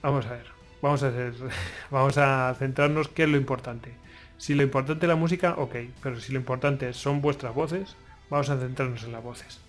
vamos 0.00 0.24
a 0.26 0.30
ver 0.30 0.58
vamos 0.80 1.02
a 1.02 1.08
hacer, 1.08 1.34
vamos 1.90 2.18
a 2.18 2.54
centrarnos 2.58 3.08
qué 3.08 3.24
es 3.24 3.28
lo 3.28 3.36
importante. 3.36 3.92
Si 4.36 4.54
lo 4.54 4.62
importante 4.62 5.06
es 5.06 5.08
la 5.08 5.16
música, 5.16 5.54
ok, 5.56 5.76
pero 6.02 6.20
si 6.20 6.32
lo 6.32 6.38
importante 6.38 6.92
son 6.92 7.20
vuestras 7.20 7.54
voces, 7.54 7.96
vamos 8.30 8.48
a 8.50 8.58
centrarnos 8.58 9.02
en 9.04 9.12
las 9.12 9.22
voces. 9.22 9.60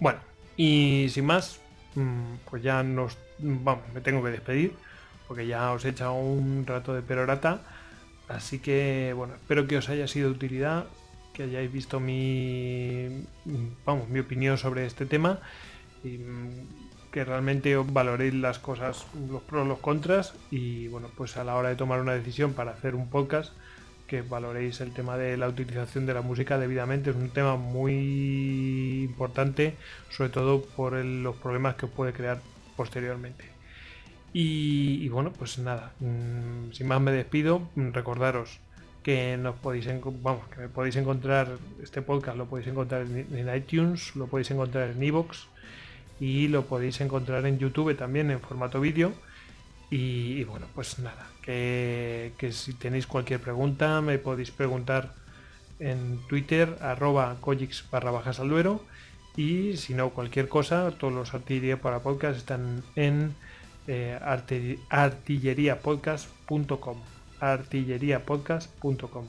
Bueno, 0.00 0.18
y 0.56 1.06
sin 1.10 1.24
más, 1.24 1.60
mm, 1.94 2.34
pues 2.50 2.62
ya 2.62 2.82
nos, 2.82 3.16
vamos, 3.38 3.84
me 3.94 4.00
tengo 4.00 4.22
que 4.22 4.30
despedir, 4.30 4.74
porque 5.26 5.46
ya 5.46 5.72
os 5.72 5.84
he 5.84 5.90
echado 5.90 6.14
un 6.14 6.66
rato 6.66 6.94
de 6.94 7.02
perorata, 7.02 7.62
así 8.28 8.58
que 8.58 9.14
bueno, 9.16 9.34
espero 9.34 9.66
que 9.66 9.78
os 9.78 9.88
haya 9.88 10.06
sido 10.06 10.28
de 10.28 10.34
utilidad, 10.34 10.86
que 11.38 11.44
hayáis 11.44 11.72
visto 11.72 12.00
mi, 12.00 13.24
vamos, 13.86 14.10
mi 14.10 14.18
opinión 14.18 14.58
sobre 14.58 14.84
este 14.84 15.06
tema. 15.06 15.38
Y, 16.04 16.18
que 17.12 17.24
realmente 17.24 17.74
valoréis 17.76 18.34
las 18.34 18.58
cosas, 18.58 19.06
los 19.30 19.40
pros, 19.42 19.66
los 19.66 19.78
contras 19.78 20.34
y 20.50 20.88
bueno, 20.88 21.08
pues 21.16 21.38
a 21.38 21.44
la 21.44 21.54
hora 21.56 21.70
de 21.70 21.76
tomar 21.76 22.00
una 22.00 22.12
decisión 22.12 22.52
para 22.52 22.72
hacer 22.72 22.94
un 22.94 23.08
podcast, 23.08 23.54
que 24.06 24.22
valoréis 24.22 24.80
el 24.80 24.92
tema 24.92 25.16
de 25.16 25.36
la 25.36 25.48
utilización 25.48 26.06
de 26.06 26.14
la 26.14 26.22
música 26.22 26.58
debidamente. 26.58 27.10
Es 27.10 27.16
un 27.16 27.30
tema 27.30 27.56
muy 27.56 29.04
importante, 29.04 29.76
sobre 30.10 30.30
todo 30.30 30.62
por 30.62 30.94
los 30.94 31.36
problemas 31.36 31.76
que 31.76 31.86
puede 31.86 32.12
crear 32.12 32.40
posteriormente. 32.76 33.44
Y, 34.32 35.08
bueno, 35.08 35.32
pues 35.32 35.58
nada, 35.58 35.92
mm, 36.00 36.72
sin 36.72 36.86
más 36.86 37.00
me 37.00 37.12
despido. 37.12 37.68
Recordaros 37.76 38.60
que 39.02 39.36
nos 39.36 39.56
podéis 39.56 39.86
vamos, 40.22 40.46
que 40.48 40.68
podéis 40.68 40.96
encontrar 40.96 41.58
este 41.82 42.02
podcast 42.02 42.36
lo 42.36 42.46
podéis 42.46 42.68
encontrar 42.68 43.02
en, 43.02 43.54
iTunes, 43.54 44.14
lo 44.16 44.26
podéis 44.26 44.50
encontrar 44.50 44.90
en 44.90 45.02
iVoox 45.02 45.46
y 46.20 46.48
lo 46.48 46.66
podéis 46.66 47.00
encontrar 47.00 47.46
en 47.46 47.58
YouTube 47.58 47.96
también 47.96 48.30
en 48.30 48.40
formato 48.40 48.80
vídeo. 48.80 49.12
Y, 49.90 50.44
bueno, 50.44 50.66
pues 50.74 50.98
nada, 50.98 51.26
que, 51.42 52.32
si 52.52 52.74
tenéis 52.74 53.06
cualquier 53.06 53.40
pregunta 53.40 54.02
me 54.02 54.18
podéis 54.18 54.50
preguntar 54.50 55.14
en 55.80 56.18
Twitter 56.28 56.76
arroba 56.82 57.36
barra 57.90 58.10
bajas 58.10 58.40
al 58.40 58.50
y 59.36 59.76
si 59.76 59.94
no 59.94 60.10
cualquier 60.10 60.48
cosa, 60.48 60.90
todos 60.98 61.14
los 61.14 61.32
artillería 61.32 61.80
para 61.80 62.00
podcast 62.00 62.36
están 62.36 62.82
en 62.96 63.34
eh, 63.86 64.18
artilleriapodcast.com 64.90 67.17
artilleriapodcast.com 67.40 69.26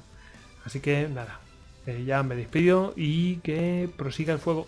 así 0.65 0.79
que 0.79 1.07
nada, 1.07 1.39
eh, 1.85 2.03
ya 2.05 2.23
me 2.23 2.35
despido 2.35 2.93
y 2.95 3.37
que 3.37 3.89
prosiga 3.97 4.33
el 4.33 4.39
fuego. 4.39 4.67